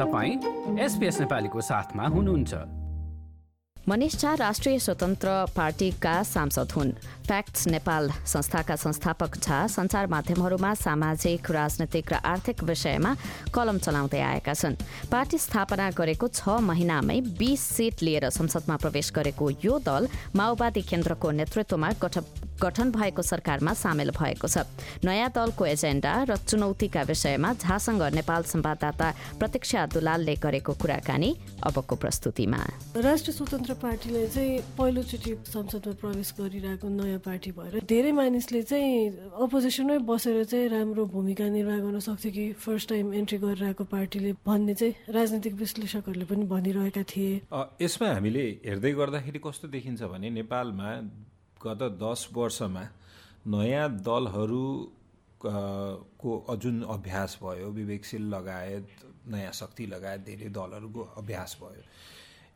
तपाईँ 0.00 0.80
एसपिएस 0.80 1.20
नेपालीको 1.20 1.60
साथमा 1.60 2.04
हुनुहुन्छ। 2.08 2.54
मनिष 3.88 4.16
झा 4.16 4.32
राष्ट्रिय 4.34 4.78
स्वतन्त्र 4.78 5.28
पार्टीका 5.56 6.22
सांसद 6.22 6.72
हुन्। 6.72 6.92
फ्याक्ट्स 7.26 7.66
नेपाल 7.68 8.10
संस्थाका 8.26 8.76
संस्थापक 8.76 9.36
झा 9.36 9.66
सञ्चार 9.66 10.06
माध्यमहरूमा 10.06 10.72
सामाजिक 10.74 11.50
राजनैतिक 11.50 12.12
र 12.12 12.16
आर्थिक 12.24 12.62
विषयमा 12.64 13.14
कलम 13.52 13.78
चलाउँदै 13.78 14.20
आएका 14.20 14.54
छन्। 14.54 14.80
पार्टी 15.12 15.38
स्थापना 15.38 15.90
गरेको 15.90 16.28
छ 16.28 16.48
महिनामै 16.64 17.20
बीस 17.36 17.60
सिट 17.60 18.02
लिएर 18.02 18.28
संसदमा 18.30 18.76
प्रवेश 18.76 19.12
गरेको 19.12 19.50
यो 19.64 19.78
दल 19.84 20.08
माओवादी 20.36 20.82
केन्द्रको 20.82 21.30
नेतृत्वमा 21.30 21.90
गठन 22.60 22.90
भएको 22.92 23.22
सरकारमा 23.22 23.72
सामेल 23.74 24.10
भएको 24.12 24.48
छ। 24.48 24.64
नयाँ 25.04 25.30
दलको 25.34 25.66
एजेण्डा 25.66 26.12
र 26.28 26.36
चुनौतीका 26.38 27.02
विषयमा 27.08 27.52
झासँग 27.56 28.02
नेपाल 28.14 28.42
संवाददाता 28.44 29.08
प्रतीक्षा 29.40 29.86
दुलालले 29.94 30.34
गरेको 30.36 30.72
कुराकानी 30.76 31.30
अबको 31.64 31.94
प्रस्तुतिमा। 31.96 32.60
राष्ट्रिय 32.96 33.34
स्वतन्त्र 33.36 33.74
पार्टीले 33.80 34.26
चाहिँ 34.28 34.58
पहिलोचोटि 34.78 35.32
संसदमा 35.48 35.94
प्रवेश 36.00 36.34
गरिरहेको 36.40 36.88
नयाँ 36.90 37.18
पार्टी 37.24 37.50
भएर 37.56 37.80
धेरै 37.84 38.12
मानिसले 38.12 38.62
चाहिँ 38.62 39.08
अपोजिसनमै 39.40 39.98
बसेर 40.04 40.44
चाहिँ 40.44 40.68
राम्रो 40.68 41.04
भूमिका 41.06 41.48
निर्वाह 41.48 41.78
गर्न 41.80 41.98
सक्छ 42.00 42.26
कि 42.26 42.44
फर्स्ट 42.60 42.88
टाइम 42.88 43.14
एन्ट्री 43.14 43.38
गरिरहेको 43.38 43.84
पार्टीले 43.84 44.32
भन्ने 44.46 44.74
चाहिँ 44.74 44.94
राजनीतिक 45.14 45.54
विश्लेषकहरूले 45.54 46.24
पनि 46.24 46.44
भनिरहेका 46.46 47.02
थिए। 47.10 47.32
यसमा 47.82 48.08
हामीले 48.14 48.44
हेर्दै 48.66 48.92
गर्दाखेरि 48.92 49.40
कस्तो 49.44 49.68
देखिन्छ 49.68 50.02
भने 50.12 50.30
नेपालमा 50.30 50.88
गत 51.62 51.82
दस 52.02 52.28
वर्षमा 52.34 52.84
नयाँ 53.46 53.88
दलहरू 54.00 54.66
को 55.42 56.56
जुन 56.56 56.82
अभ्यास 56.84 57.38
भयो 57.42 57.68
विवेकशील 57.70 58.22
लगायत 58.34 58.86
नयाँ 59.28 59.52
शक्ति 59.52 59.86
लगायत 59.86 60.20
धेरै 60.20 60.48
दलहरूको 60.48 61.00
अभ्यास 61.18 61.56
भयो। 61.60 61.82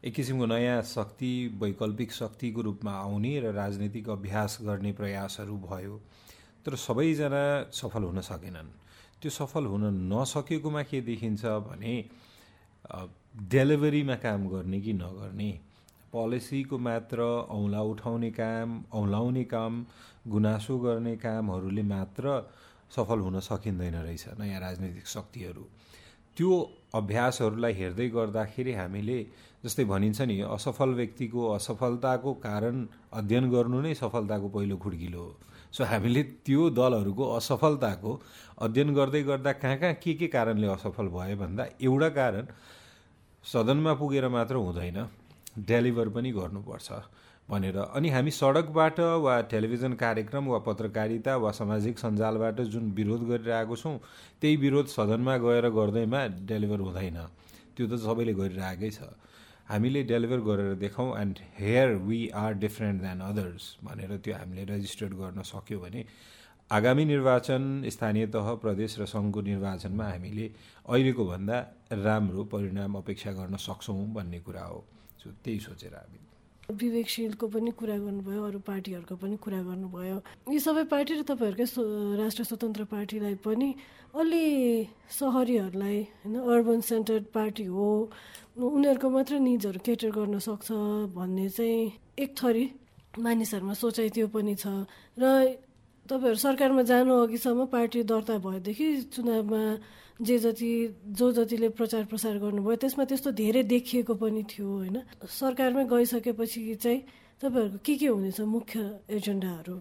एक 0.04 0.14
किसिमको 0.14 0.46
नयाँ 0.46 0.82
शक्ति 0.84 1.32
वैकल्पिक 1.60 2.12
शक्तिको 2.12 2.60
रूपमा 2.60 2.92
आउने 2.92 3.32
र 3.40 3.52
राजनीतिक 3.52 4.08
अभ्यास 4.10 4.58
गर्ने 4.62 4.92
प्रयासहरू 4.92 5.56
भयो 5.64 6.00
तर 6.66 6.76
सबैजना 6.76 7.44
सफल 7.72 8.02
हुन 8.02 8.20
सकेनन्। 8.22 8.68
त्यो 9.20 9.30
सफल 9.30 9.64
हुन 9.64 9.84
नसकेकोमा 10.12 10.82
के 10.82 11.00
देखिन्छ 11.00 11.44
भने 11.68 11.94
डेलिभरीमा 13.48 14.14
काम 14.20 14.48
गर्ने 14.48 14.80
कि 14.80 14.92
नगर्ने 14.92 15.50
पोलिसीको 16.14 16.78
मात्र 16.78 17.18
औँला 17.50 17.80
उठाउने 17.92 18.30
काम 18.30 18.68
औँलाउने 18.94 19.44
काम 19.52 19.84
गुनासो 20.28 20.78
गर्ने 20.78 21.14
कामहरूले 21.18 21.82
मात्र 21.94 22.24
सफल 22.96 23.18
हुन 23.20 23.40
सकिँदैन 23.40 23.94
रहेछ 23.94 24.24
नयाँ 24.40 24.60
राजनीतिक 24.60 25.06
शक्तिहरू। 25.06 25.64
त्यो 26.36 26.50
अभ्यासहरूलाई 26.94 27.72
हेर्दै 27.72 28.08
गर्दाखेरि 28.08 28.72
हामीले 28.74 29.18
जस्तै 29.64 29.84
भनिन्छ 29.84 30.20
नि 30.30 30.40
असफल 30.54 30.90
व्यक्तिको 30.94 31.40
असफलताको 31.54 32.32
कारण 32.46 32.86
अध्ययन 33.12 33.50
गर्नु 33.50 33.80
नै 33.80 33.94
सफलताको 33.94 34.48
पहिलो 34.54 34.76
खुड्किलो 34.76 35.20
हो। 35.20 35.32
सो 35.74 35.84
हामीले 35.84 36.22
त्यो 36.46 36.62
दलहरूको 36.78 37.24
असफलताको 37.36 38.12
अध्ययन 38.66 38.94
गर्दै 38.94 39.22
गर्दा 39.30 39.52
कहाँ 39.62 39.76
कहाँ 39.78 39.94
के 40.02 40.14
के 40.14 40.26
कारणले 40.34 40.66
असफल 40.76 41.06
भयो 41.16 41.36
भन्दा 41.36 41.64
एउटा 41.80 42.08
कारण 42.18 42.44
सदनमा 43.44 43.92
पुगेर 44.00 44.28
मात्र 44.28 44.54
हुँदैन। 44.56 44.98
डेलिभर 45.56 46.08
पनि 46.08 46.30
गर्नुपर्छ 46.32 46.92
भनेर। 47.48 47.76
अनि 47.76 48.08
हामी 48.10 48.30
सडकबाट 48.32 49.00
वा 49.20 49.40
टेलिभिजन 49.50 49.92
कार्यक्रम 49.94 50.46
वा 50.48 50.58
पत्रकारिता 50.64 51.36
वा 51.36 51.50
सामाजिक 51.52 51.98
सञ्जालबाट 51.98 52.60
जुन 52.72 52.90
विरोध 52.92 53.22
गरिरहेको 53.28 53.76
छौँ 53.76 53.98
त्यही 54.40 54.56
विरोध 54.56 54.86
सदनमा 54.88 55.36
गएर 55.38 55.68
गर्दैमा 55.70 56.20
डेलिभर 56.48 56.80
हुँदैन। 56.80 57.18
त्यो 57.76 57.86
त 57.86 58.00
सबैले 58.00 58.32
गरिरहेकै 58.34 58.90
छ। 58.90 59.12
हामीले 59.64 60.02
डेलिभर 60.04 60.40
गरेर 60.44 60.74
देखाउँ 60.76 61.10
and 61.20 61.36
here 61.58 61.88
we 62.04 62.20
are 62.36 62.52
different 62.60 63.00
than 63.02 63.20
others 63.24 63.64
भनेर 63.84 64.16
त्यो 64.20 64.34
हामीले 64.36 64.64
रेजिस्टर्ड 64.64 65.12
गर्न 65.16 65.42
सक्यो 65.42 65.78
भने 65.80 66.00
आगामी 66.70 67.04
निर्वाचन 67.04 67.62
स्थानीय 67.86 68.26
तह 68.34 68.46
प्रदेश 68.56 68.98
र 68.98 69.04
सङ्घको 69.06 69.40
निर्वाचनमा 69.40 70.04
हामीले 70.04 70.46
अहिलेको 70.88 71.24
भन्दा 71.24 71.56
राम्रो 71.92 72.44
परिणाम 72.48 72.94
अपेक्षा 72.96 73.32
गर्न 73.38 73.56
सक्छौँ 73.60 74.06
भन्ने 74.14 74.38
कुरा 74.40 74.64
हो। 74.64 74.80
सो 75.20 75.30
त्यही 75.44 75.58
सोचेर 75.60 75.94
हामी। 75.94 76.18
विवेकशीलको 76.64 77.46
पनि 77.46 77.70
कुरा 77.76 77.96
गर्नुभयो 78.00 78.42
अरू 78.48 78.58
पार्टीहरूको 78.64 79.14
पनि 79.20 79.36
कुरा 79.36 79.60
गर्नुभयो। 79.68 80.16
यी 80.48 80.58
सबै 80.58 80.84
पार्टी 80.88 81.12
र 81.14 81.22
तपाईँहरूकै 81.28 81.66
राष्ट्र 82.16 82.42
स्वतन्त्र 82.48 82.84
पार्टीलाई 82.88 83.34
पनि 83.44 83.68
अलि 84.16 84.44
सहरीहरूलाई 85.20 85.98
होइन 86.24 86.34
अर्बन 86.40 86.80
सेन्टर्ड 86.80 87.24
पार्टी 87.36 87.64
हो 87.68 87.88
उनीहरूको 88.56 89.08
मात्र 89.12 89.38
निजहरू 89.44 89.80
केटर 89.84 90.10
गर्न 90.16 90.38
सक्छ 90.40 90.68
भन्ने 91.12 91.48
चाहिँ 91.52 91.92
एक 92.18 92.30
थरी 92.40 92.64
मानिसहरूमा 93.20 93.74
सोचाइ 93.76 94.08
त्यो 94.16 94.26
पनि 94.32 94.54
छ। 94.56 94.88
र 95.20 95.24
तपाईँहरू 96.04 96.36
सरकारमा 96.36 96.82
जानु 96.84 97.12
अघिसम्म 97.24 97.64
पार्टी 97.72 98.02
दर्ता 98.04 98.36
भएदेखि 98.38 98.86
चुनावमा 99.08 99.60
जे 100.20 100.38
जति 100.38 100.70
जो 101.16 101.30
जतिले 101.32 101.68
प्रचार 101.72 102.04
प्रसार 102.12 102.38
गर्नुभयो 102.38 102.76
त्यसमा 102.76 103.04
त्यस्तो 103.08 103.30
धेरै 103.40 103.62
देखिएको 103.72 104.14
पनि 104.14 104.42
थियो 104.44 104.68
होइन? 104.68 104.96
सरकारमै 105.24 105.84
गइसकेपछि 105.88 106.74
चाहिँ 106.76 107.00
तपाईँहरूको 107.40 107.78
के 107.80 107.94
के 107.96 108.06
हुनेछ 108.06 108.40
मुख्य 108.40 108.78
एजेन्डाहरू? 109.16 109.74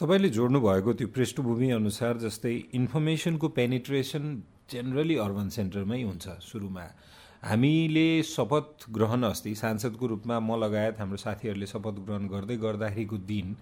तपाईँले 0.00 0.28
जोड्नु 0.28 0.60
भएको 0.60 0.92
त्यो 1.00 1.08
पृष्ठभूमि 1.16 1.70
अनुसार 1.80 2.18
जस्तै 2.18 2.54
इन्फर्मेसनको 2.74 3.48
पेनिट्रेसन 3.48 4.24
जेनरली 4.70 5.16
अर्बन 5.16 5.48
सेन्टरमै 5.48 6.02
हुन्छ 6.02 6.28
सुरुमा। 6.44 6.86
हामीले 7.42 8.22
शपथ 8.22 8.90
ग्रहण 8.94 9.22
अस्ति 9.32 9.54
सांसदको 9.54 10.06
रूपमा 10.06 10.36
म 10.40 10.60
लगायत 10.60 11.00
हाम्रो 11.00 11.16
साथीहरूले 11.24 11.66
शपथ 11.66 11.96
ग्रहण 12.06 12.28
गर्दै 12.28 12.56
गर्दाखेरिको 12.56 13.16
दिन 13.32 13.56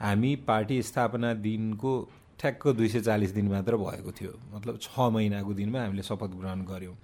हामी 0.00 0.34
पार्टी 0.48 0.82
स्थापना 0.82 1.32
दिनको 1.44 1.92
ठ्याक्क 2.40 2.66
दुई 2.68 2.88
सय 2.88 3.00
चालिस 3.00 3.30
दिन 3.30 3.48
मात्र 3.48 3.76
भएको 3.76 4.12
थियो। 4.12 4.32
मतलब 4.54 4.78
छ 4.82 5.10
महिनाको 5.12 5.54
दिनमा 5.54 5.80
हामीले 5.80 6.02
शपथ 6.02 6.30
ग्रहण 6.36 6.64
गऱ्यौँ। 6.64 6.96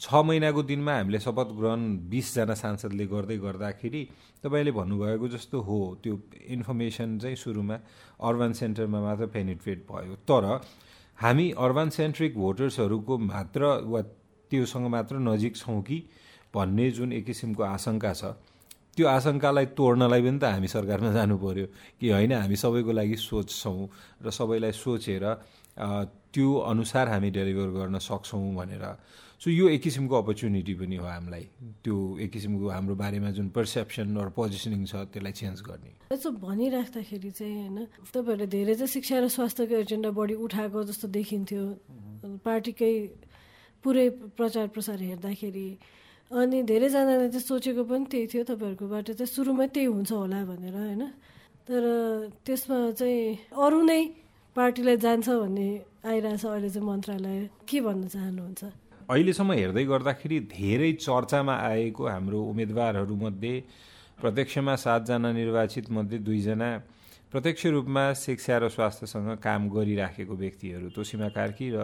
छ 0.00 0.14
महिनाको 0.26 0.62
दिनमा 0.62 0.94
हामीले 0.94 1.18
शपथ 1.18 1.52
ग्रहण 1.58 1.82
बिसजना 2.10 2.54
सांसदले 2.54 3.06
गर्दै 3.06 3.36
गर्दाखेरि 3.38 4.02
तपाईँले 4.44 4.72
भन्नुभएको 4.72 5.28
जस्तो 5.28 5.60
हो 5.60 5.78
त्यो 6.02 6.18
इन्फर्मेसन 6.48 7.18
चाहिँ 7.18 7.36
सुरुमा 7.36 7.78
अर्बन 8.20 8.52
सेन्टरमा 8.52 9.00
मात्र 9.00 9.26
पेनिट्रेट 9.34 9.86
भयो। 9.90 10.14
तर 10.28 10.44
हामी 11.18 11.50
अर्बन 11.58 11.88
सेन्ट्रिक 11.90 12.34
भोटर्सहरूको 12.36 13.18
मात्र 13.18 13.66
वा 13.86 14.02
त्योसँग 14.50 14.86
मात्र 14.88 15.18
नजिक 15.20 15.56
छौँ 15.56 15.80
कि 15.82 16.02
भन्ने 16.54 16.90
जुन 16.90 17.12
एक 17.12 17.24
किसिमको 17.26 17.62
आशंका 17.62 18.12
छ 18.12 18.34
त्यो 18.96 19.06
आशंकालाई 19.06 19.66
तोड्नलाई 19.76 20.22
पनि 20.24 20.38
त 20.40 20.44
हामी 20.56 20.68
सरकारमा 20.72 21.12
जानु 21.12 21.36
पर्यो 21.36 21.66
कि 22.00 22.06
होइन 22.16 22.32
हामी 22.32 22.56
सबैको 22.56 22.92
लागि 22.96 23.16
सोच्छौँ 23.20 23.80
र 24.24 24.30
सबैलाई 24.32 24.72
सोचेर 24.72 25.24
त्यो 26.32 26.48
अनुसार 26.72 27.06
हामी 27.12 27.30
डेलिभर 27.30 27.68
गर्न 27.76 27.98
सक्छौँ 28.00 28.54
भनेर। 28.56 28.84
सो 29.36 29.52
यो 29.52 29.68
एक 29.68 29.82
किसिमको 29.84 30.14
अपर्च्युनिटी 30.16 30.74
पनि 30.80 30.96
हो 30.96 31.04
हामीलाई। 31.04 31.44
त्यो 31.84 31.96
एक 32.24 32.30
किसिमको 32.32 32.66
हाम्रो 32.72 32.94
बारेमा 32.96 33.30
जुन 33.36 33.48
पर्सेप्सन 33.52 34.16
र 34.16 34.32
पोजिसनिङ 34.32 34.88
छ 34.88 35.04
त्यसलाई 35.12 35.32
चेन्ज 35.32 35.60
गर्ने। 35.60 35.92
यसो 36.12 36.28
भनिराख्दाखेरि 36.40 37.30
चाहिँ 37.36 37.68
होइन 37.68 37.78
तपाईँहरूले 38.16 38.48
धेरै 38.48 38.74
चाहिँ 38.80 38.92
शिक्षा 38.96 39.16
र 39.20 39.28
स्वास्थ्यको 39.28 39.74
एजेन्डा 39.84 40.10
बढी 40.16 40.34
उठाएको 40.40 40.78
जस्तो 40.88 41.06
देखिन्थ्यो। 41.12 41.64
पार्टीकै 42.48 42.94
पुरै 43.84 44.08
प्रचार 44.40 44.66
प्रसार 44.72 44.98
हेर्दाखेरि 45.04 45.68
अनि 46.30 46.62
धेरैजनाले 46.66 47.28
चाहिँ 47.30 47.46
सोचेको 47.46 47.82
पनि 47.86 48.04
त्यही 48.10 48.26
थियो 48.26 48.42
तपाईँहरूकोबाट 48.50 49.06
चाहिँ 49.14 49.30
सुरुमै 49.30 49.66
त्यही 49.70 49.86
हुन्छ 49.86 50.10
होला 50.12 50.38
भनेर 50.44 50.74
होइन? 50.74 51.02
तर 51.66 51.82
त्यसमा 52.42 52.78
चाहिँ 52.98 53.54
अरू 53.54 53.78
नै 53.86 54.02
पार्टीलाई 54.56 54.96
जान्छ 55.06 55.28
भन्ने 55.28 55.68
आइरहेछ 56.02 56.44
अहिले 56.46 56.70
चाहिँ 56.74 56.86
मन्त्रालय। 56.86 57.38
के 57.68 57.78
भन्न 57.80 58.02
चाहनुहुन्छ? 58.10 58.62
अहिलेसम्म 59.06 59.52
हेर्दै 59.54 59.84
गर्दाखेरि 59.86 60.38
धेरै 60.50 60.92
चर्चामा 60.98 61.54
आएको 61.70 62.02
हाम्रो 62.10 62.38
उम्मेदवारहरूमध्ये 62.50 63.54
प्रत्यक्षमा 64.18 64.74
सातजना 64.82 65.30
निर्वाचित 65.30 65.86
मध्ये 65.94 66.18
दुईजना 66.26 66.70
प्रत्यक्ष 67.30 67.62
रूपमा 67.70 68.04
शिक्षा 68.18 68.54
र 68.58 68.68
स्वास्थ्यसँग 68.74 69.30
काम 69.46 69.62
गरिराखेको 69.70 70.34
व्यक्तिहरू 70.34 70.88
तोसिमा 70.90 71.28
कार्की 71.38 71.66
र 71.70 71.78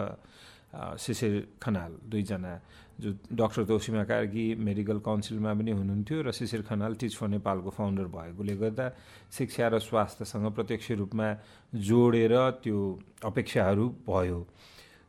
शिशिर 0.99 1.33
खनाल 1.63 1.91
दुईजना 2.11 2.53
जो 2.99 3.09
डक्टर 3.33 3.63
तोसिमा 3.65 4.03
कार्की 4.05 4.45
मेडिकल 4.55 4.99
काउन्सिलमा 5.05 5.53
पनि 5.53 5.71
हुनुहुन्थ्यो 5.71 6.21
र 6.21 6.31
शिशिर 6.31 6.61
खनाल 6.69 6.93
टिच 7.01 7.15
फर 7.17 7.27
नेपालको 7.27 7.69
फाउन्डर 7.73 8.05
भएकोले 8.13 8.55
गर्दा 8.61 8.85
शिक्षा 9.33 9.67
र 9.67 9.79
स्वास्थ्यसँग 9.79 10.45
प्रत्यक्ष 10.53 10.91
रूपमा 11.01 11.27
जोडेर 11.73 12.33
त्यो 12.63 12.79
अपेक्षाहरू 13.25 13.85
भयो। 14.07 14.39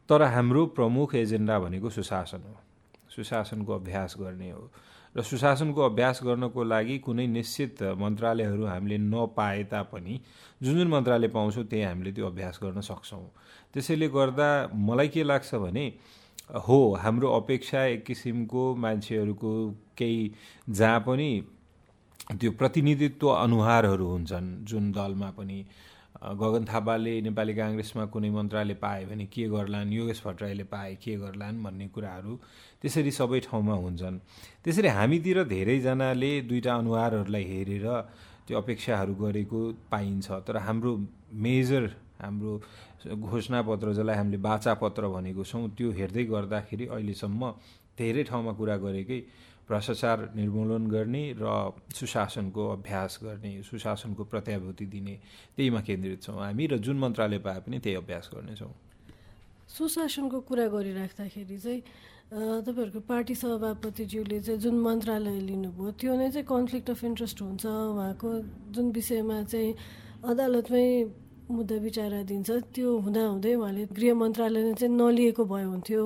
तर 0.08 0.22
हाम्रो 0.34 0.66
प्रमुख 0.76 1.14
एजेन्डा 1.14 1.58
भनेको 1.58 1.90
सुशासन 1.90 2.42
हो। 2.48 2.56
सुशासनको 3.10 3.72
अभ्यास 3.74 4.14
गर्ने 4.20 4.50
हो 4.50 4.64
र 5.14 5.22
सुशासनको 5.22 5.80
अभ्यास 5.82 6.20
गर्नको 6.24 6.64
लागि 6.64 6.98
कुनै 6.98 7.26
निश्चित 7.26 7.82
मन्त्रालयहरू 8.00 8.64
हामीले 8.66 8.98
नपाए 8.98 9.62
तापनि 9.70 10.20
जुन 10.62 10.74
जुन 10.78 10.88
मन्त्रालय 10.88 11.28
पाउँछौँ 11.28 11.64
त्यही 11.64 11.82
हामीले 11.84 12.12
त्यो 12.12 12.26
अभ्यास 12.26 12.58
गर्न 12.62 12.80
सक्छौँ। 12.80 13.28
त्यसैले 13.74 14.08
गर्दा 14.08 14.48
मलाई 14.74 15.08
के 15.08 15.22
लाग्छ 15.22 15.54
भने 15.54 15.86
हो 16.50 16.78
हाम्रो 16.94 17.32
अपेक्षा 17.32 17.84
एक 17.84 18.04
किसिमको 18.04 18.74
मान्छेहरूको 18.76 19.52
केही 19.98 20.30
जहाँ 20.70 21.00
पनि 21.00 21.30
त्यो 22.32 22.50
प्रतिनिधित्व 22.50 23.28
अनुहारहरू 23.28 24.06
हुन्छन् 24.06 24.64
जुन 24.64 24.92
दलमा 24.92 25.30
पनि 25.30 25.64
गगन 26.40 26.64
थापाले 26.64 27.20
नेपाली 27.20 27.54
काङ्ग्रेसमा 27.54 28.04
कुनै 28.06 28.30
मन्त्रालय 28.30 28.74
पाए 28.74 29.04
भने 29.04 29.26
के 29.26 29.48
गर्लान् 29.48 29.92
योगेश 29.92 30.22
भट्टराईले 30.26 30.64
पाए 30.64 30.94
के 30.94 31.16
गर्लान् 31.16 31.62
भन्ने 31.64 31.88
कुराहरू 31.88 32.36
त्यसरी 32.82 33.10
सबै 33.10 33.40
ठाउँमा 33.40 33.74
हुन्छन्। 33.74 34.18
त्यसरी 34.64 34.88
हामीतिर 34.88 35.42
धेरैजनाले 35.44 36.32
दुईवटा 36.40 36.74
अनुहारहरूलाई 36.74 37.44
हेरेर 37.44 37.86
त्यो 38.46 38.58
अपेक्षाहरू 38.58 39.14
गरेको 39.14 39.60
पाइन्छ 39.90 40.30
तर 40.46 40.56
हाम्रो 40.56 40.92
मेजर 41.44 42.03
हाम्रो 42.20 42.52
घोषणापत्र 43.10 43.92
जसलाई 43.92 44.16
हामीले 44.16 44.38
बाचापत्र 44.38 45.08
भनेको 45.08 45.42
छौँ 45.44 45.68
त्यो 45.76 45.90
हेर्दै 45.98 46.24
गर्दाखेरि 46.30 46.86
अहिलेसम्म 46.94 47.42
धेरै 47.98 48.22
ठाउँमा 48.30 48.52
कुरा 48.58 48.76
गरेकै 48.84 49.20
भ्रष्टाचार 49.68 50.18
निर्मूलन 50.36 50.86
गर्ने 50.92 51.24
र 51.40 51.44
सुशासनको 51.96 52.62
अभ्यास 52.76 53.18
गर्ने 53.22 53.52
सुशासनको 53.64 54.22
प्रत्याभूति 54.32 54.86
दिने 54.94 55.14
त्यहीमा 55.56 55.80
केन्द्रित 55.88 56.22
छौँ 56.22 56.38
हामी 56.38 56.64
र 56.66 56.76
जुन 56.84 56.96
मन्त्रालय 57.00 57.38
पाए 57.40 57.60
पनि 57.64 57.78
त्यही 57.80 57.96
अभ्यास 57.96 58.30
गर्नेछौँ। 58.34 58.72
सुशासनको 59.68 60.40
कुरा 60.48 60.66
गरिराख्दाखेरि 60.68 61.58
चाहिँ 61.58 61.80
तपाईँहरूको 62.66 63.00
पार्टी 63.08 63.34
सभापतिज्यूले 63.34 64.40
चाहिँ 64.40 64.60
जुन 64.60 64.76
मन्त्रालय 64.80 65.38
लिनुभयो 65.48 65.90
त्यो 65.96 66.12
नै 66.12 66.30
चाहिँ 66.30 66.46
कन्फ्लिक्ट 66.46 66.90
अफ 66.90 67.04
इन्ट्रेस्ट 67.04 67.42
हुन्छ 67.42 67.64
उहाँको 67.66 68.28
जुन 68.74 68.86
विषयमा 68.92 69.42
चाहिँ 69.48 69.74
अदालतमै 70.28 70.86
मुद्दा 71.50 71.76
विचाराधीन 71.76 72.42
छ 72.42 72.50
त्यो 72.72 72.88
हुँदाहुँदै 73.04 73.54
उहाँले 73.54 73.84
गृह 73.92 74.14
मन्त्रालय 74.14 74.72
चाहिँ 74.80 74.94
नलिएको 74.96 75.44
भए 75.44 75.64
हुन्थ्यो 75.64 76.02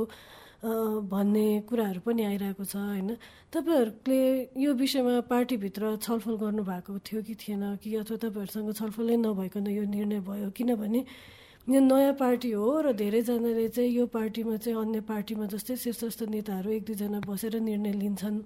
भन्ने 0.58 1.46
कुराहरू 1.68 2.00
पनि 2.02 2.22
आइरहेको 2.24 2.64
छ 2.64 2.76
होइन। 2.76 3.10
तपाईँहरूले 3.54 4.20
यो 4.58 4.70
विषयमा 4.74 5.14
पार्टीभित्र 5.30 5.96
छलफल 6.02 6.34
गर्नुभएको 6.42 6.98
थियो 7.06 7.22
कि 7.22 7.34
थिएन 7.38 7.62
कि 7.78 7.94
अथवा 8.02 8.16
तपाईँहरूसँग 8.18 8.72
छलफलै 8.74 9.16
नभइकन 9.16 9.66
यो 9.70 9.84
निर्णय 9.86 10.20
भयो? 10.26 10.50
किनभने 10.50 11.00
यो 11.68 11.80
नयाँ 11.80 12.12
पार्टी 12.18 12.50
हो 12.58 12.66
र 12.80 12.92
धेरैजनाले 12.98 13.68
चाहिँ 13.70 13.90
यो 13.94 14.06
पार्टीमा 14.10 14.56
चाहिँ 14.58 14.78
अन्य 14.82 15.00
पार्टीमा 15.06 15.46
जस्तै 15.46 15.76
शीर्षस्थ 15.76 16.22
नेताहरू 16.34 16.70
एक 16.74 16.82
दुईजना 16.84 17.20
बसेर 17.22 17.60
निर्णय 17.62 17.92
लिन्छन्। 17.92 18.42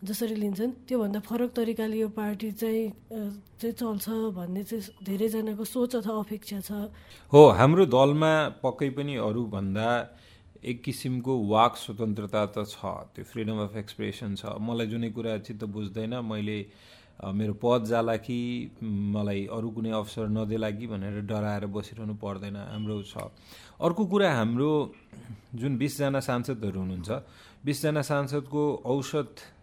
जसरी 0.00 0.34
लिन्छन् 0.34 0.72
त्योभन्दा 0.88 1.20
फरक 1.20 1.50
तरिकाले 1.56 1.96
यो 2.00 2.08
पार्टी 2.16 2.50
चाहिँ 2.56 2.84
चाहिँ 3.60 3.74
चल्छ 3.76 4.08
भन्ने 4.32 4.62
चाहिँ 4.64 5.04
धेरैजनाको 5.04 5.64
सोच 5.64 5.96
अथवा 5.96 6.18
अपेक्षा 6.24 6.60
छ। 6.60 6.88
हो 7.32 7.40
हाम्रो 7.60 7.84
दलमा 7.86 8.32
पक्कै 8.64 8.88
पनि 8.96 9.16
अरूभन्दा 9.20 9.88
एक 10.64 10.82
किसिमको 10.84 11.32
वाक 11.52 11.76
स्वतन्त्रता 11.76 12.42
त 12.56 12.64
छ 12.64 13.12
त्यो 13.12 13.24
फ्रिडम 13.28 13.60
अफ 13.60 13.76
एक्सप्रेसन 13.76 14.40
छ। 14.40 14.56
मलाई 14.56 14.86
जुनै 14.88 15.10
कुरा 15.12 15.36
चित्त 15.44 15.68
बुझ्दैन 15.68 16.24
मैले 16.24 16.58
मेरो 17.20 17.54
पद 17.60 17.84
जाला 17.84 18.16
कि 18.24 18.40
मलाई 18.80 19.46
अरू 19.52 19.68
कुनै 19.76 19.90
अवसर 20.00 20.28
नदेला 20.32 20.70
कि 20.80 20.86
भनेर 20.88 21.20
डराएर 21.28 21.66
बसिरहनु 21.76 22.14
पर्दैन 22.16 22.56
हाम्रो 22.56 23.02
छ। 23.04 23.28
अर्को 23.84 24.02
कुरा 24.08 24.32
हाम्रो 24.32 24.72
जुन 25.60 25.76
बिसजना 25.76 26.20
सांसदहरू 26.24 26.80
हुनुहुन्छ 26.80 27.08
बिसजना 27.64 28.02
सांसदको 28.02 28.64
औसत 28.96 29.59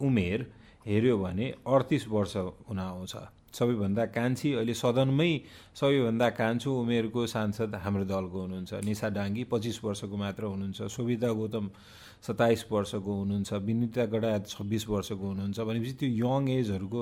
उमेर 0.00 0.46
हेऱ्यो 0.86 1.16
भने 1.18 1.46
अडतिस 1.66 2.08
वर्ष 2.08 2.36
हुन 2.68 2.78
आउँछ। 2.78 3.14
सबैभन्दा 3.56 4.04
कान्छी 4.12 4.52
अहिले 4.52 4.74
सदनमै 4.74 5.32
सबैभन्दा 5.74 6.28
कान्छो 6.30 6.70
उमेरको 6.80 7.26
सांसद 7.26 7.74
हाम्रो 7.84 8.04
दलको 8.04 8.38
हुनुहुन्छ। 8.40 8.84
निशा 8.84 9.08
डाङ्गी 9.16 9.44
पच्चिस 9.50 9.76
वर्षको 9.84 10.16
मात्र 10.16 10.44
हुनुहुन्छ। 10.44 10.78
सोभिता 10.92 11.30
गौतम 11.32 11.70
सत्ताइस 12.26 12.64
वर्षको 12.70 13.12
हुनुहुन्छ। 13.20 13.52
विनिता 13.52 14.04
गडा 14.12 14.30
छब्बिस 14.44 14.88
वर्षको 14.88 15.24
हुनुहुन्छ। 15.26 15.58
भनेपछि 15.58 15.92
त्यो 16.00 16.08
यङ 16.22 16.42
एजहरूको 16.60 17.00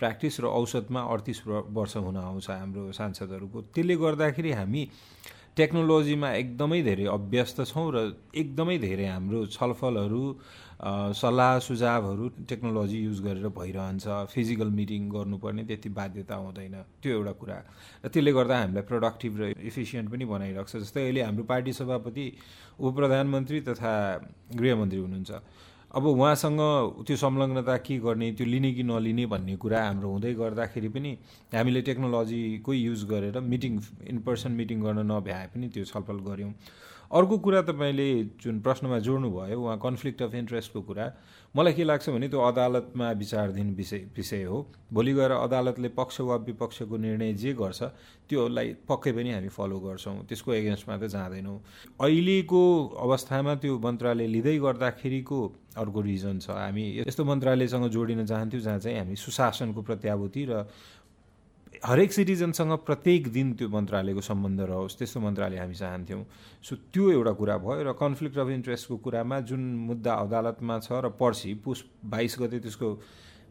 प्र्याक्टिस 0.00 0.40
र 0.40 0.44
औसतमा 0.48 1.00
अडतिस 1.12 1.38
वर्ष 1.46 1.96
हुन 1.96 2.16
आउँछ 2.16 2.50
हाम्रो 2.50 2.92
सांसदहरूको। 2.96 3.58
त्यसले 3.74 3.94
गर्दाखेरि 3.96 4.52
हामी 4.56 4.82
टेक्नोलोजीमा 5.56 6.28
एकदमै 6.32 6.80
धेरै 6.82 7.04
अभ्यस्त 7.12 7.58
छौँ 7.68 7.88
र 7.92 7.96
एकदमै 8.32 8.78
धेरै 8.78 9.06
हाम्रो 9.06 9.46
छलफलहरू 9.52 10.24
सल्लाह 10.80 11.58
सुझावहरू 11.60 12.28
टेक्नोलोजी 12.48 12.98
युज 12.98 13.20
गरेर 13.20 13.48
भइरहन्छ 13.52 14.04
फिजिकल 14.32 14.68
मिटिङ 14.72 15.08
गर्नुपर्ने 15.12 15.64
त्यति 15.68 15.88
बाध्यता 15.92 16.34
हुँदैन 16.34 16.76
त्यो 17.02 17.12
एउटा 17.12 17.32
कुरा। 17.36 17.58
र 18.04 18.08
त्यसले 18.08 18.32
गर्दा 18.32 18.58
हामीलाई 18.58 18.84
प्रोडक्टिभ 18.88 19.32
र 19.40 19.42
इफिसियन्ट 19.60 20.10
पनि 20.10 20.24
बनाइरहेको 20.24 20.68
छ 20.72 20.80
जस्तै 20.80 21.00
अहिले 21.04 21.22
हाम्रो 21.22 21.44
पार्टी 21.52 21.72
सभापति 21.80 22.24
उप 22.80 22.94
प्रधानमन्त्री 22.96 23.60
तथा 23.68 23.92
गृहमन्त्री 24.56 25.00
हुनुहुन्छ। 25.00 25.30
अब 25.90 26.04
उहाँसँग 26.06 26.60
त्यो 27.04 27.16
संलग्नता 27.18 27.76
के 27.84 27.98
गर्ने 28.00 28.32
त्यो 28.32 28.46
लिने 28.46 28.72
कि 28.72 28.82
नलिने 28.82 29.26
भन्ने 29.26 29.56
कुरा 29.60 29.78
हाम्रो 29.84 30.08
हुँदै 30.10 30.32
गर्दाखेरि 30.34 30.88
पनि 30.96 31.10
हामीले 31.52 31.80
टेक्नोलोजीकै 31.88 32.76
युज 32.76 33.04
गरेर 33.10 33.40
मिटिङ 33.42 33.80
इन 34.08 34.18
पर्सन 34.24 34.52
मिटिङ 34.56 34.80
गर्न 34.80 35.04
नभ्याए 35.12 35.46
पनि 35.52 35.68
त्यो 35.68 35.84
छलफल 35.84 36.18
गऱ्यौँ। 36.24 36.52
अर्को 37.10 37.38
कुरा 37.42 37.60
तपाईँले 37.66 38.08
जुन 38.42 38.60
प्रश्नमा 38.62 38.98
जोड्नुभयो 39.02 39.60
उहाँ 39.60 39.78
कन्फ्लिक्ट 39.82 40.22
अफ 40.22 40.34
इन्ट्रेस्टको 40.34 40.80
कुरा 40.82 41.06
मलाई 41.54 41.72
के 41.72 41.84
लाग्छ 41.84 42.08
भने 42.08 42.28
त्यो 42.30 42.40
अदालतमा 42.40 43.10
विचारधीन 43.18 43.74
विषय 43.74 43.98
विषय 44.16 44.42
हो। 44.44 44.58
भोलि 44.92 45.12
गएर 45.14 45.30
अदालतले 45.30 45.88
पक्ष 45.98 46.20
वा 46.20 46.36
विपक्षको 46.46 46.96
निर्णय 46.96 47.32
जे 47.34 47.52
गर्छ 47.58 47.82
त्योलाई 48.30 48.74
पक्कै 48.88 49.12
पनि 49.12 49.30
हामी 49.32 49.48
फलो 49.50 49.78
गर्छौँ। 49.80 50.22
त्यसको 50.30 50.52
एगेन्स्टमा 50.54 50.96
त 50.96 51.10
जाँदैनौँ। 51.10 51.58
अहिलेको 51.98 52.62
अवस्थामा 53.02 53.54
त्यो 53.58 53.78
मन्त्रालय 53.78 54.26
लिँदै 54.26 54.56
गर्दाखेरिको 54.58 55.38
अर्को 55.82 56.00
रिजन 56.00 56.38
छ। 56.38 56.50
हामी 56.54 56.84
यस्तो 57.02 57.24
मन्त्रालयसँग 57.26 57.88
जोडिन 57.90 58.24
चाहन्थ्यौँ 58.26 58.62
जहाँ 58.62 58.78
चाहिँ 58.78 58.98
हामी 58.98 59.16
सुशासनको 59.18 59.82
प्रत्याभूति 59.82 60.44
र 60.46 60.62
हरेक 61.80 62.12
सिटिजनसँग 62.12 62.72
प्रत्येक 62.84 63.28
दिन 63.32 63.52
त्यो 63.56 63.68
मन्त्रालयको 63.72 64.20
सम्बन्ध 64.20 64.60
रहोस् 64.68 64.96
त्यस्तो 64.98 65.20
मन्त्रालय 65.20 65.58
हामी 65.58 65.74
चाहन्थ्यौँ। 65.74 66.24
सो 66.60 66.76
त्यो 66.92 67.10
एउटा 67.10 67.32
कुरा 67.32 67.56
भयो 67.56 67.82
र 67.88 67.92
कन्फ्लिक्ट 67.96 68.38
अफ 68.38 68.48
इन्ट्रेस्टको 68.52 68.96
कुरामा 69.00 69.40
जुन 69.48 69.62
मुद्दा 69.88 70.12
अदालतमा 70.28 70.78
छ 70.78 70.92
र 70.92 71.08
पर्सि 71.16 71.54
पुस 71.64 71.84
बाइस 72.04 72.36
गते 72.40 72.58
त्यसको 72.60 72.88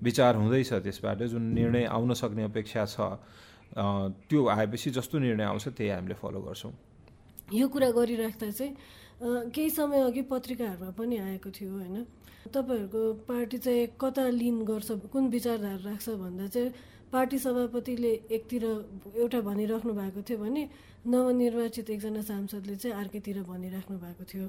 विचार 0.05 0.35
हुँदैछ 0.35 0.73
त्यसबाट 0.73 1.23
जुन 1.25 1.43
निर्णय 1.57 1.85
आउन 1.89 2.13
सक्ने 2.13 2.43
अपेक्षा 2.53 2.85
छ 2.85 3.17
त्यो 4.29 4.45
आएपछि 4.45 4.89
जस्तो 4.93 5.19
निर्णय 5.19 5.45
आउँछ 5.49 5.67
त्यही 5.73 5.89
हामीले 5.89 6.13
फलो 6.21 6.39
गर्छौँ। 6.45 6.73
यो 7.49 7.67
कुरा 7.67 7.89
गरिराख्दा 7.97 8.49
चाहिँ 8.51 9.49
केही 9.49 9.69
समय 9.73 10.05
अघि 10.05 10.21
पत्रिकाहरूमा 10.29 10.91
पनि 10.93 11.17
आएको 11.17 11.49
थियो 11.49 11.71
होइन? 11.73 12.05
तपाईँहरूको 12.53 13.01
पार्टी 13.25 13.57
चाहिँ 13.57 13.87
कता 13.97 14.29
लिन 14.29 14.63
गर्छ 14.69 14.91
कुन 15.09 15.27
विचारधारा 15.29 15.81
राख्छ 15.81 16.09
भन्दा 16.09 16.47
चाहिँ 16.47 16.71
पार्टी 17.11 17.37
सभापतिले 17.39 18.11
एकतिर 18.37 18.63
एउटा 19.17 19.39
भनिराख्नु 19.41 19.93
भएको 19.93 20.21
थियो 20.21 20.37
भने 20.37 20.63
नवनिर्वाचित 21.07 21.89
एकजना 21.89 22.21
सांसदले 22.21 22.75
चाहिँ 22.75 22.95
अर्कैतिर 22.95 23.41
भनिराख्नु 23.49 23.97
भएको 23.97 24.23
थियो। 24.29 24.45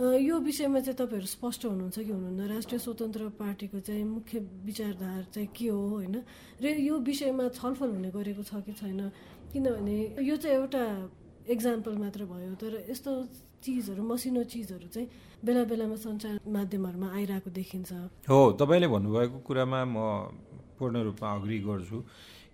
यो 0.00 0.38
विषयमा 0.40 0.80
चाहिँ 0.80 0.96
तपाईँहरू 0.96 1.26
स्पष्ट 1.26 1.64
हुनुहुन्छ 1.66 1.98
कि 1.98 2.12
हुनुहुन्न? 2.12 2.40
राष्ट्रिय 2.50 2.78
स्वतन्त्र 2.78 3.28
पार्टीको 3.38 3.78
चाहिँ 3.86 4.04
मुख्य 4.04 4.38
विचारधारा 4.66 5.22
चाहिँ 5.34 5.48
के 5.54 5.68
हो 5.68 5.80
होइन? 5.88 6.16
र 6.62 6.66
यो 6.82 6.98
विषयमा 6.98 7.48
छलफल 7.54 7.88
हुने 7.94 8.10
गरेको 8.10 8.42
छ 8.42 8.58
कि 8.64 8.72
छैन? 8.74 9.00
किनभने 9.52 9.96
यो 10.24 10.36
चाहिँ 10.36 10.56
एउटा 10.56 10.84
इक्जाम्पल 11.50 11.94
मात्र 11.98 12.24
भयो 12.26 12.54
तर 12.58 12.72
यस्तो 12.90 13.10
चिजहरू 13.60 14.02
मसिनो 14.02 14.42
चिजहरू 14.50 14.88
चाहिँ 14.88 15.08
बेला 15.44 15.62
बेलामा 15.68 15.96
सञ्चार 16.00 16.40
माध्यमहरूमा 16.48 17.08
आइरहेको 17.12 17.50
देखिन्छ। 17.50 17.92
हो 18.30 18.38
तपाईँले 18.56 18.88
भन्नुभएको 18.88 19.38
कुरामा 19.46 19.80
म 19.84 19.96
पूर्ण 20.80 21.02
रूपमा 21.04 21.34
अग्री 21.34 21.58
गर्छु। 21.68 22.02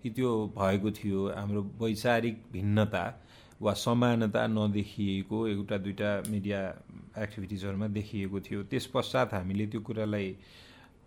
कि 0.02 0.11
त्यो 0.11 0.30
भएको 0.59 0.90
थियो 0.99 1.28
हाम्रो 1.37 1.62
वैचारिक 1.80 2.42
भिन्नता 2.52 3.04
वा 3.62 3.73
समानता 3.75 4.47
नदेखिएको 4.47 5.47
एउटा 5.49 5.76
दुइटा 5.78 6.11
मिडिया 6.30 6.61
एक्टिभिटिजहरूमा 7.18 7.87
देखिएको 7.97 8.40
थियो। 8.40 8.62
त्यस 8.71 8.87
पश्चात 8.95 9.35
हामीले 9.35 9.66
त्यो 9.66 9.80
कुरालाई 9.80 10.28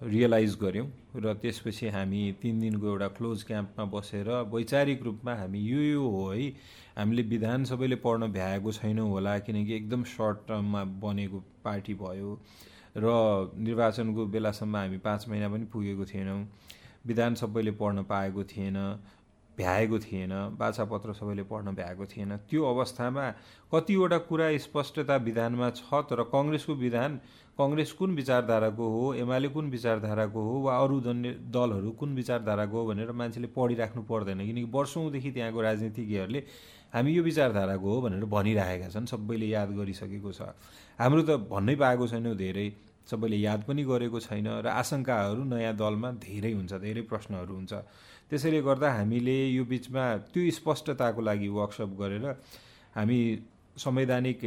रियलाइज 0.02 0.56
गऱ्यौँ 0.62 0.88
र 1.16 1.34
त्यसपछि 1.42 1.88
हामी 1.96 2.22
तिन 2.42 2.60
दिनको 2.60 2.88
एउटा 2.88 3.08
क्लोज 3.16 3.44
क्याम्पमा 3.44 3.86
बसेर 3.94 4.30
वैचारिक 4.54 5.04
रूपमा 5.04 5.34
हामी 5.36 5.60
यो 5.62 5.82
यो 5.82 6.08
हो 6.10 6.24
है 6.32 6.48
हामीले 6.98 7.24
विधान 7.30 7.64
सबैले 7.66 7.96
पढ्न 8.06 8.32
भ्याएको 8.32 8.72
छैनौँ 8.72 9.10
होला 9.10 9.38
किनकि 9.40 9.76
एकदम 9.76 10.04
सर्ट 10.08 10.38
टर्ममा 10.48 10.84
बनेको 11.04 11.44
पार्टी 11.64 11.94
भयो 11.94 12.32
र 12.98 13.08
निर्वाचनको 13.60 14.26
बेलासम्म 14.26 14.76
हामी 14.78 14.98
पाँच 14.98 15.28
महिना 15.30 15.50
पनि 15.50 15.66
पुगेको 15.74 16.06
थिएनौँ। 16.06 16.42
विधान 17.06 17.36
सबैले 17.36 17.72
पढ्न 17.72 18.04
पाएको 18.04 18.44
थिएन 18.44 18.78
भ्याएको 19.58 20.00
थिएन 20.00 20.32
बाछापत्र 20.60 21.14
सबैले 21.14 21.44
पढ्न 21.44 21.76
भ्याएको 21.76 22.06
थिएन। 22.06 22.36
त्यो 22.50 22.64
अवस्थामा 22.66 23.26
कतिवटा 23.74 24.18
कुरा 24.30 24.48
स्पष्टता 24.58 25.16
विधानमा 25.20 25.70
छ 25.76 26.04
तर 26.10 26.24
कङ्ग्रेसको 26.32 26.74
विधान 26.76 27.20
कङ्ग्रेस 27.60 27.92
कुन 27.92 28.16
विचारधाराको 28.16 28.88
हो 28.90 29.14
एमाले 29.20 29.48
कुन 29.52 29.70
विचारधाराको 29.70 30.42
हो 30.42 30.60
वा 30.64 30.78
अरू 30.80 31.00
दन्य 31.04 31.32
दलहरू 31.52 31.92
कुन 31.92 32.16
विचारधाराको 32.16 32.78
हो 32.78 32.86
भनेर 32.88 33.12
मान्छेले 33.12 33.48
पढिराख्नु 33.52 34.02
पर्दैन। 34.08 34.46
किनकि 34.48 34.64
वर्षौँदेखि 34.72 35.32
त्यहाँको 35.32 35.62
राजनीतिज्ञहरूले 35.62 36.44
हामी 36.96 37.12
यो 37.12 37.24
विचारधाराको 37.24 37.88
हो 37.94 38.02
भनेर 38.02 38.26
भनिरहेका 38.26 38.88
छन्। 38.90 39.12
सबैले 39.12 39.48
याद 39.48 39.70
गरिसकेको 39.76 40.32
छ। 40.32 40.56
हाम्रो 41.00 41.22
त 41.28 41.36
भन्नै 41.52 41.76
पाएको 41.76 42.08
छैनौँ 42.08 42.36
धेरै। 42.40 42.68
सबैले 43.08 43.38
याद 43.38 43.62
पनि 43.68 43.84
गरेको 43.84 44.20
छैन 44.20 44.48
र 44.64 44.68
आशंकाहरू 44.68 45.44
नयाँ 45.44 45.76
दलमा 45.76 46.10
धेरै 46.20 46.52
हुन्छ 46.54 46.74
धेरै 46.84 47.02
प्रश्नहरू 47.12 47.54
हुन्छ। 47.56 47.74
त्यसैले 48.30 48.62
गर्दा 48.62 48.90
हामीले 48.94 49.38
यो 49.58 49.64
बिचमा 49.66 50.06
त्यो 50.34 50.42
स्पष्टताको 50.60 51.22
लागि 51.22 51.48
वर्कसप 51.50 51.92
गरेर 52.02 52.26
हामी 52.96 53.20
संवैधानिक 53.78 54.40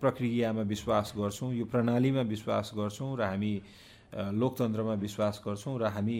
प्रक्रियामा 0.00 0.62
विश्वास 0.66 1.12
गर्छौँ 1.16 1.50
यो 1.54 1.64
प्रणालीमा 1.72 2.22
विश्वास 2.34 2.72
गर्छौँ 2.78 3.10
र 3.18 3.22
हामी 3.22 3.52
लोकतन्त्रमा 4.12 4.94
विश्वास 5.02 5.42
गर्छौँ 5.46 5.78
र 5.80 5.84
हामी 5.94 6.18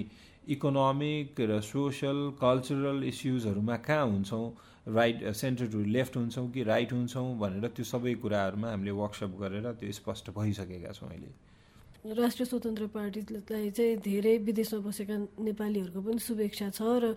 इकोनोमिक 0.49 1.40
र 1.40 1.61
सोसल 1.62 2.18
कल्चरल 2.40 3.02
इस्युजहरूमा 3.04 3.76
कहाँ 3.87 4.06
हुन्छौँ 4.06 4.47
राइट 4.86 5.32
सेन्टर 5.32 5.66
टु 5.72 5.78
लेफ्ट 5.86 6.16
हुन्छौँ 6.16 6.50
कि 6.50 6.62
राइट 6.62 6.92
हुन्छौँ 6.92 7.38
भनेर 7.38 7.68
त्यो 7.70 7.84
सबै 7.84 8.14
कुराहरूमा 8.18 8.68
हामीले 8.70 8.90
वर्कसप 8.90 9.36
गरेर 9.40 9.72
त्यो 9.78 9.92
स्पष्ट 9.92 10.30
भइसकेका 10.34 10.92
छौँ 10.92 11.08
अहिले। 11.08 12.14
राष्ट्रिय 12.14 12.46
स्वतन्त्र 12.46 12.86
पार्टीलाई 12.90 13.70
चाहिँ 13.70 13.96
धेरै 14.02 14.36
विदेशमा 14.42 14.80
बसेका 14.82 15.16
नेपालीहरूको 15.38 16.00
पनि 16.02 16.18
शुभेच्छा 16.18 16.68
छ 16.70 16.82
र 16.98 17.14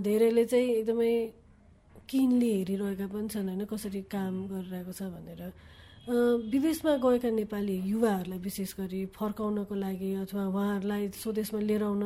धेरैले 0.00 0.44
चाहिँ 0.44 0.68
एकदमै 0.80 1.12
किनले 2.08 2.52
हेरिरहेका 2.56 3.06
पनि 3.12 3.28
छन् 3.28 3.48
होइन 3.48 3.64
कसरी 3.68 4.02
काम 4.08 4.34
गरिरहेको 4.48 4.92
छ 4.92 5.12
भनेर। 5.12 5.42
विदेशमा 6.08 6.96
गएका 7.04 7.30
नेपाली 7.36 7.76
युवाहरूलाई 7.84 8.38
विशेष 8.40 8.74
गरी 8.80 9.04
फर्काउनको 9.12 9.74
लागि 9.76 10.10
अथवा 10.24 10.44
उहाँहरूलाई 10.48 11.08
स्वदेशमा 11.20 11.60
लिएर 11.60 11.82
आउन 11.84 12.04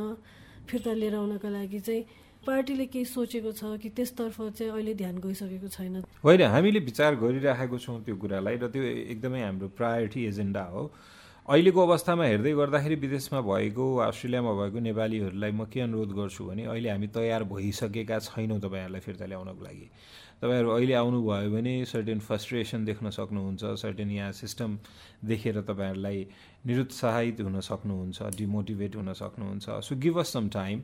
फिर्ता 0.67 0.93
लिएर 0.93 1.15
आउनको 1.15 1.49
लागि 1.49 1.81
चाहिँ 1.87 2.03
पार्टीले 2.47 2.87
केही 2.87 3.05
सोचेको 3.05 3.53
छ 3.53 3.79
कि 3.83 3.89
त्यसतर्फ 3.97 4.37
चाहिँ 4.59 4.73
अहिले 4.73 4.95
ध्यान 4.95 5.17
गइसकेको 5.23 5.69
छैन? 5.69 6.03
होइन 6.25 6.43
हामीले 6.43 6.81
विचार 6.91 7.15
गरिराखेको 7.23 7.79
छौँ 7.79 7.99
त्यो 8.03 8.17
कुरालाई 8.19 8.57
र 8.59 8.69
त्यो 8.69 8.83
एकदमै 9.15 9.43
हाम्रो 9.43 9.69
प्रायोरिटी 9.79 10.27
एजेन्डा 10.27 10.65
हो। 10.75 10.83
अहिलेको 11.49 11.81
अवस्थामा 11.83 12.25
हेर्दै 12.25 12.53
गर्दाखेरि 12.55 12.97
विदेशमा 13.03 13.41
भएको 13.43 13.85
अस्ट्रेलियामा 14.07 14.53
भएको 14.59 14.79
नेपालीहरूलाई 14.79 15.51
म 15.51 15.67
के 15.67 15.81
अनुरोध 15.87 16.11
गर्छु 16.15 16.43
भने 16.47 16.63
अहिले 16.71 16.91
हामी 16.91 17.07
तयार 17.15 17.43
भइसकेका 17.51 18.19
छैनौँ 18.27 18.59
तपाईँहरूलाई 18.63 19.01
फिर्ता 19.07 19.27
ल्याउनको 19.27 19.63
लागि। 19.63 19.87
तपाईँहरू 20.43 20.69
अहिले 20.71 20.95
आउनुभयो 20.95 21.51
भने 21.51 21.75
सर्टेन 21.87 22.19
फ्रस्ट्रेसन 22.19 22.85
देख्न 22.85 23.11
सक्नुहुन्छ 23.11 23.63
सर्टेन 23.83 24.11
यहाँ 24.11 24.33
सिस्टम 24.35 24.71
देखेर 25.27 25.61
तपाईँहरूलाई 25.63 26.19
निरुत्साहित 26.67 27.41
हुन 27.41 27.61
सक्नुहुन्छ 27.61 28.19
डिमोटिभेट 28.39 28.97
हुन 28.97 29.13
सक्नुहुन्छ। 29.15 29.67
So 29.83 29.97
give 29.99 30.19
us 30.19 30.33
some 30.33 30.49
time 30.51 30.83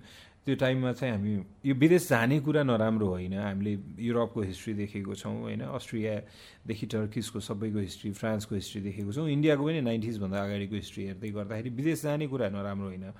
त्यो 0.48 0.56
टाइममा 0.56 0.92
चाहिँ 0.96 1.12
हामी 1.12 1.32
यो 1.68 1.74
विदेश 1.76 2.08
जाने 2.08 2.40
कुरा 2.40 2.62
नराम्रो 2.64 3.06
होइन। 3.06 3.34
हामीले 3.36 3.72
युरोपको 4.00 4.40
हिस्ट्री 4.42 4.72
देखेको 4.74 5.14
छौँ 5.14 5.36
होइन। 5.44 5.60
अस्ट्रियादेखि 5.68 6.86
टर्किसको 6.88 7.40
सबैको 7.40 7.78
हिस्ट्री 7.78 8.12
फ्रान्सको 8.16 8.54
हिस्ट्री 8.54 8.80
देखेको 8.82 9.12
छौँ। 9.12 9.28
इन्डियाको 9.28 9.64
पनि 9.64 9.80
नाइन्टिजभन्दा 9.84 10.38
अगाडिको 10.40 10.74
हिस्ट्री 10.74 11.04
हेर्दै 11.06 11.30
गर्दाखेरि 11.36 11.70
विदेश 11.76 12.02
जाने 12.02 12.26
कुरा 12.26 12.48
नराम्रो 12.48 12.86
होइन। 12.88 13.12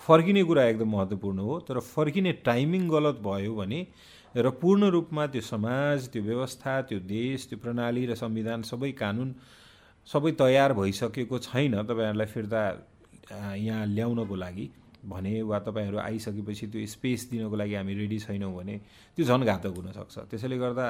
फर्किने 0.00 0.42
कुरा 0.42 0.64
एकदम 0.66 0.88
महत्त्वपूर्ण 0.90 1.38
हो 1.38 1.58
तर 1.62 1.78
फर्किने 1.78 2.32
टाइमिङ 2.42 2.88
गलत 2.90 3.22
भयो 3.22 3.54
भने 3.54 3.86
र 4.34 4.50
पूर्ण 4.58 4.90
रूपमा 4.90 5.26
त्यो 5.30 5.40
समाज 5.46 6.08
त्यो 6.10 6.22
व्यवस्था 6.22 6.80
त्यो 6.90 6.98
देश 7.06 7.46
त्यो 7.48 7.58
प्रणाली 7.62 8.06
र 8.06 8.14
संविधान 8.18 8.62
सबै 8.66 8.90
कानुन 8.98 9.34
सबै 10.08 10.30
तयार 10.34 10.72
भइसकेको 10.74 11.38
छैन। 11.38 11.82
तपाईँहरूलाई 11.86 12.26
फिर्ता 12.26 12.62
यहाँ 13.56 13.86
ल्याउनको 13.86 14.34
लागि। 14.34 14.66
भने 15.02 15.42
वा 15.42 15.58
तपाईँहरू 15.58 15.98
आइसकेपछि 15.98 16.66
त्यो 16.72 16.86
स्पेस 16.86 17.28
दिनको 17.30 17.56
लागि 17.56 17.74
हामी 17.74 17.94
रेडी 17.94 18.18
छैनौँ 18.18 18.52
भने 18.54 18.76
त्यो 19.18 19.24
झन् 19.26 19.44
घातक 19.44 19.74
हुनसक्छ। 19.76 20.16
त्यसैले 20.30 20.56
गर्दा 20.58 20.86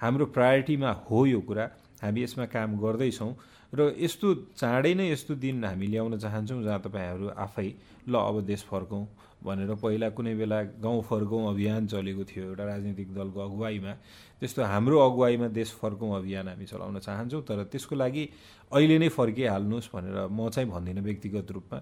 हाम्रो 0.00 0.24
प्रायोरिटीमा 0.36 0.90
हो 1.08 1.18
यो 1.26 1.40
कुरा। 1.40 1.64
हामी 2.02 2.20
यसमा 2.22 2.44
काम 2.52 2.76
गर्दैछौँ 2.76 3.32
र 3.72 3.80
यस्तो 3.98 4.28
चाँडै 4.54 4.94
नै 4.94 5.10
यस्तो 5.10 5.34
दिन 5.34 5.64
हामी 5.64 5.86
ल्याउन 5.86 6.18
चाहन्छौँ 6.20 6.62
जहाँ 6.62 6.80
तपाईँहरू 6.84 7.26
आफै 7.34 7.68
ल 8.06 8.14
अब 8.14 8.36
देश 8.46 8.62
फर्कौँ 8.70 9.04
भनेर 9.44 9.74
पहिला 9.76 10.08
कुनै 10.16 10.34
बेला 10.36 10.58
गाउँ 10.78 11.02
फर्कौँ 11.02 11.42
अभियान 11.48 11.86
चलेको 11.88 12.24
थियो 12.24 12.44
एउटा 12.44 12.64
राजनीतिक 12.64 13.08
दलको 13.14 13.40
अगुवाईमा। 13.40 13.92
त्यस्तो 14.40 14.62
हाम्रो 14.62 14.96
अगुवाईमा 14.98 15.48
देश 15.50 15.70
फर्कौँ 15.80 16.16
अभियान 16.16 16.48
हामी 16.48 16.64
चलाउन 16.64 16.98
चाहन्छौँ 17.00 17.42
तर 17.42 17.64
त्यसको 17.72 17.94
लागि 17.96 18.24
अहिले 18.72 18.96
नै 18.98 19.08
फर्किहाल्नुहोस् 19.08 19.90
भनेर 19.92 20.16
म 20.30 20.48
चाहिँ 20.48 20.68
भन्दिनँ 20.70 21.02
व्यक्तिगत 21.02 21.50
रूपमा। 21.50 21.78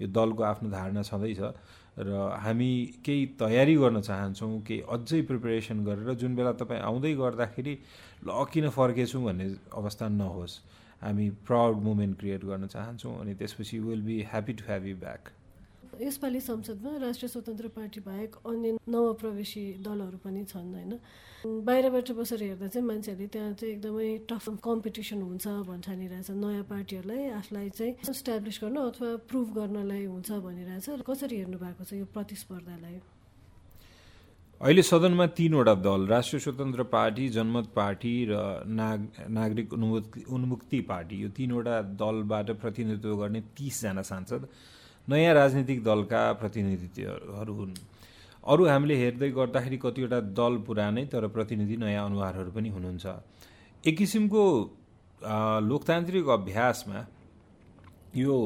यो 0.00 0.08
दलको 0.08 0.42
आफ्नो 0.42 0.70
धारणा 0.70 1.02
छँदैछ 1.02 1.40
र 1.98 2.10
हामी 2.42 2.70
केही 3.04 3.26
तयारी 3.38 3.74
गर्न 3.76 4.00
चाहन्छौँ 4.00 4.60
केही 4.66 4.80
अझै 4.90 5.20
प्रिपेरेसन 5.22 5.84
गरेर 5.84 6.14
जुन 6.18 6.34
बेला 6.36 6.52
तपाईँ 6.58 6.80
आउँदै 6.80 7.14
गर्दाखेरि 7.14 7.74
ल 8.26 8.44
किन 8.52 8.68
फर्केछौँ 8.70 9.22
भन्ने 9.24 9.46
अवस्था 9.72 10.08
नहोस्। 10.08 10.60
हामी 11.02 11.28
प्राउड 11.46 11.76
मुमेन्ट 11.82 12.18
क्रिएट 12.18 12.44
गर्न 12.44 12.66
चाहन्छौँ 12.66 13.14
अनि 13.20 13.34
त्यसपछि 13.34 13.78
will 13.78 14.02
be 14.02 14.20
happy 14.30 14.52
to 14.52 14.64
have 14.66 14.82
back 15.00 15.28
यसपालि 16.00 16.40
संसदमा 16.40 16.96
राष्ट्रिय 17.02 17.28
स्वतन्त्र 17.28 17.68
पार्टी 17.76 18.00
बाहेक 18.00 18.34
अन्य 18.46 18.72
नवप्रवेशी 18.88 19.64
दलहरू 19.84 20.18
पनि 20.24 20.44
छन् 20.44 20.74
होइन? 20.74 20.92
बाहिरबाट 21.44 22.10
बसेर 22.18 22.42
हेर्दा 22.42 22.66
चाहिँ 22.66 22.86
मान्छेहरूले 22.88 23.26
त्यहाँ 23.28 23.52
चाहिँ 23.52 23.74
एकदमै 23.74 24.10
टफ 24.30 24.48
कम्पिटिसन 24.64 25.22
हुन्छ 25.22 25.46
भन्छानिरहेछ 25.70 26.30
नयाँ 26.30 26.64
पार्टीहरूलाई 26.70 27.28
आफूलाई 27.38 27.68
चाहिँ 27.70 27.92
इस्टाब्लिस 28.10 28.60
गर्न 28.62 28.76
अथवा 28.90 29.10
प्रुभ 29.28 29.48
गर्नलाई 29.54 30.04
हुन्छ 30.04 30.30
भनिरहेछ। 30.46 31.04
कसरी 31.06 31.36
हेर्नु 31.36 31.58
भएको 31.58 31.84
छ 31.84 31.92
यो 31.94 32.06
प्रतिस्पर्धालाई? 32.14 32.96
अहिले 34.60 34.82
सदनमा 34.82 35.26
तिनवटा 35.36 35.74
दल 35.84 36.06
राष्ट्रिय 36.08 36.40
स्वतन्त्र 36.40 36.82
पार्टी 36.88 37.28
जनमत 37.36 37.66
पार्टी 37.76 38.14
र 38.30 38.64
नाग 38.64 39.00
नागरिक 39.28 39.72
उन्मुक्ति 39.74 40.80
पार्टी। 40.88 41.16
यो 41.22 41.28
तिनवटा 41.36 41.80
दलबाट 42.00 42.50
प्रतिनिधित्व 42.62 43.16
गर्ने 43.20 43.40
तिसजना 43.52 44.02
सांसद। 44.02 44.48
नयाँ 45.08 45.34
राजनीतिक 45.34 45.78
दलका 45.84 46.22
प्रतिनिधित्वहरू 46.40 47.54
हुन्। 47.54 47.74
अरू 48.44 48.62
हामीले 48.66 48.94
हेर्दै 48.96 49.30
गर्दाखेरि 49.30 49.78
कतिवटा 49.84 50.18
दल 50.32 50.54
पुरानै 50.66 51.04
तर 51.12 51.26
प्रतिनिधि 51.28 51.76
नयाँ 51.76 52.04
अनुहारहरू 52.04 52.50
पनि 52.52 52.68
हुनुहुन्छ। 52.68 53.06
एक 53.84 53.96
किसिमको 53.96 54.42
लोकतान्त्रिक 55.64 56.28
अभ्यासमा 56.28 56.98
यो 58.16 58.36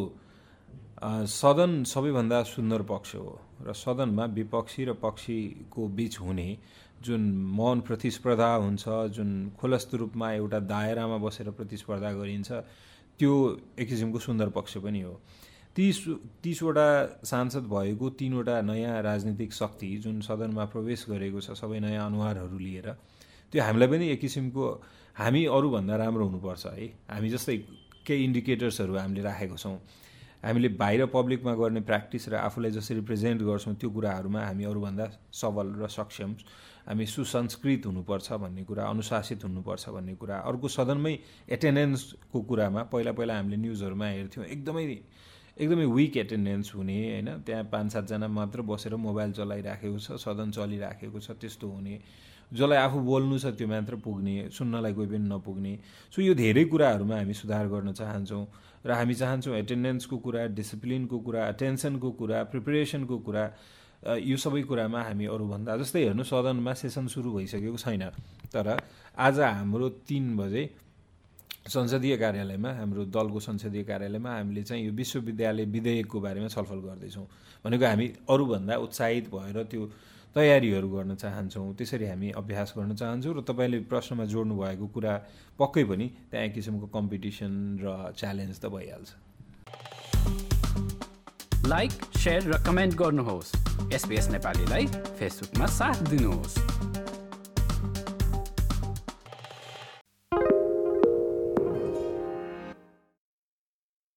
सदन 1.30 1.72
सबैभन्दा 1.84 2.42
सुन्दर 2.42 2.82
पक्ष 2.82 3.14
हो 3.14 3.38
र 3.62 3.72
सदनमा 3.74 4.24
विपक्षी 4.34 4.82
र 4.84 4.92
पक्षीको 4.98 5.82
बिच 5.94 6.18
हुने 6.18 6.48
जुन 7.02 7.22
मौन 7.54 7.80
प्रतिस्पर्धा 7.86 8.50
हुन्छ 8.54 8.84
जुन 9.14 9.30
खुलस्त 9.58 9.94
रूपमा 9.94 10.26
एउटा 10.32 10.58
दायरामा 10.66 11.16
बसेर 11.22 11.50
प्रतिस्पर्धा 11.54 12.10
गरिन्छ 12.12 12.50
त्यो 13.18 13.32
एक 13.78 13.88
किसिमको 13.88 14.18
सुन्दर 14.18 14.48
पक्ष 14.58 14.76
पनि 14.82 15.00
हो। 15.02 15.14
तिस 15.78 15.98
तिसवटा 16.42 16.88
सांसद 17.22 17.64
भएको 17.70 18.08
तिनवटा 18.18 18.60
नयाँ 18.62 19.02
राजनीतिक 19.02 19.52
शक्ति 19.52 19.88
जुन 20.02 20.20
सदनमा 20.26 20.64
प्रवेश 20.74 21.04
गरेको 21.08 21.40
छ 21.40 21.54
सबै 21.54 21.78
नयाँ 21.80 22.06
अनुहारहरू 22.06 22.58
लिएर 22.58 22.88
त्यो 23.52 23.62
हामीलाई 23.62 23.88
पनि 23.88 24.08
एक 24.10 24.20
किसिमको 24.20 24.64
हामी 25.16 25.44
अरूभन्दा 25.46 25.96
राम्रो 25.96 26.24
हुनुपर्छ 26.26 26.66
है। 26.66 26.86
हामी 27.10 27.28
जस्तै 27.30 27.56
केही 28.06 28.24
इन्डिकेटर्सहरू 28.24 28.96
हामीले 28.96 29.22
राखेको 29.22 29.56
छौँ। 29.56 29.78
हामीले 30.44 30.68
बाहिर 30.82 31.06
पब्लिकमा 31.14 31.54
गर्ने 31.54 31.80
प्र्याक्टिस 31.86 32.28
र 32.28 32.34
आफूलाई 32.42 32.70
जसरी 32.70 33.00
प्रेजेन्ट 33.06 33.42
गर्छौँ 33.42 33.74
त्यो 33.78 33.90
कुराहरूमा 33.90 34.40
हामी 34.46 34.64
अरूभन्दा 34.64 35.06
सबल 35.32 35.72
र 35.78 35.88
सक्षम 35.88 36.34
हामी 36.90 37.06
सुसंस्कृत 37.06 37.86
हुनुपर्छ 37.86 38.32
भन्ने 38.42 38.64
कुरा 38.66 38.82
अनुशासित 38.84 39.44
हुनुपर्छ 39.44 39.88
भन्ने 39.94 40.14
कुरा 40.18 40.36
अर्को 40.42 40.68
सदनमै 40.74 41.14
एटेन्डेन्सको 41.54 42.38
कुरामा 42.42 42.82
पहिला 42.90 43.12
पहिला 43.14 43.34
हामीले 43.36 43.56
न्युजहरूमा 43.56 44.06
हेर्थ्यौँ। 44.08 44.46
एकदमै 44.46 44.84
एकदमै 45.58 45.86
विक 45.90 46.16
एटेन्डेन्स 46.16 46.74
हुने 46.74 46.98
होइन? 47.02 47.28
त्यहाँ 47.46 47.64
पाँच 47.72 47.92
सातजना 47.92 48.28
मात्र 48.28 48.62
बसेर 48.62 48.94
मोबाइल 48.96 49.32
चलाइराखेको 49.34 49.98
छ 49.98 50.16
सदन 50.22 50.50
चलिराखेको 50.54 51.18
छ 51.18 51.30
त्यस्तो 51.34 51.66
हुने। 51.68 51.98
जसलाई 52.52 52.78
आफू 52.78 52.98
बोल्नु 53.04 53.38
छ 53.38 53.46
त्यो 53.58 53.66
मात्र 53.68 53.96
पुग्ने 54.00 54.34
सुन्नलाई 54.54 54.92
कोही 54.94 55.08
पनि 55.08 55.28
नपुग्ने। 55.28 55.72
सो 56.14 56.22
यो 56.22 56.34
धेरै 56.34 56.64
कुराहरूमा 56.64 57.16
हामी 57.16 57.34
सुधार 57.34 57.66
गर्न 57.68 57.92
चाहन्छौँ 57.92 58.44
र 58.86 58.90
हामी 58.94 59.14
चाहन्छौँ 59.14 59.54
एटेन्डेन्सको 59.58 60.16
कुरा 60.16 60.46
डिसिप्लिनको 60.54 61.18
कुरा 61.26 61.46
अटेन्सनको 61.48 62.10
कुरा 62.14 62.42
प्रिपेरेसनको 62.54 63.18
कुरा 63.26 63.44
यो 64.22 64.36
सबै 64.38 64.62
कुरामा 64.62 65.00
हामी 65.02 65.26
अरूभन्दा 65.26 65.76
जस्तै 65.76 66.02
हेर्नु 66.04 66.24
सदनमा 66.24 66.72
सेसन 66.72 67.06
सुरु 67.10 67.32
भइसकेको 67.34 67.76
छैन। 67.76 68.04
तर 68.54 68.66
आज 69.18 69.40
हाम्रो 69.40 69.88
तिन 70.08 70.36
बजे 70.36 70.62
संसदीय 71.68 72.16
कार्यालयमा 72.16 72.70
हाम्रो 72.80 73.04
दलको 73.12 73.40
संसदीय 73.40 73.82
कार्यालयमा 73.84 74.30
हामीले 74.30 74.62
चाहिँ 74.62 74.84
यो 74.86 74.92
विश्वविद्यालय 74.92 75.64
विधेयकको 75.68 76.20
बारेमा 76.20 76.48
छलफल 76.48 76.80
गर्दैछौँ। 76.88 77.26
भनेको 77.64 77.84
हामी 77.84 78.06
अरूभन्दा 78.24 78.74
उत्साहित 78.76 79.28
भएर 79.28 79.62
त्यो 79.68 79.84
तयारीहरू 80.36 80.88
गर्न 80.88 81.14
चाहन्छौँ। 81.14 81.74
त्यसरी 81.76 82.06
हामी 82.08 82.30
अभ्यास 82.40 82.74
गर्न 82.78 82.94
चाहन्छौँ 82.96 83.34
र 83.36 83.40
तपाईँले 83.44 83.78
प्रश्नमा 83.84 84.24
जोड्नु 84.24 84.54
भएको 84.56 84.86
कुरा 84.96 85.12
पक्कै 85.60 85.84
पनि 85.84 86.06
त्यहाँ 86.30 86.46
एक 86.46 86.52
किसिमको 86.54 86.86
कम्पिटिसन 86.88 87.52
र 87.84 88.12
च्यालेन्ज 88.16 88.56
त 88.60 88.66
भइहाल्छ। 88.72 89.10
लाइक 91.68 91.92
सेयर 92.16 92.42
र 92.48 92.64
कमेन्ट 92.64 92.94
गर्नुहोस्। 92.96 93.52
एसपिएस 93.92 94.28
नेपालीलाई 94.30 94.86
फेसबुकमा 95.20 95.66
साथ 95.66 95.98
दिनुहोस्। 96.08 96.87